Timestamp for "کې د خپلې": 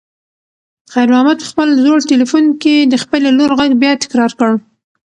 2.61-3.29